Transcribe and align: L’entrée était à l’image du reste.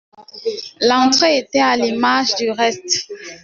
L’entrée 0.79 1.37
était 1.37 1.59
à 1.59 1.77
l’image 1.77 2.33
du 2.33 2.49
reste. 2.49 3.07